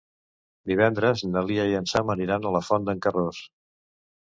Divendres 0.71 1.21
na 1.35 1.43
Lia 1.51 1.67
i 1.73 1.77
en 1.81 1.87
Sam 1.93 2.11
aniran 2.15 2.49
a 2.51 2.55
la 2.57 2.65
Font 2.71 2.91
d'en 2.91 3.07
Carròs. 3.09 3.45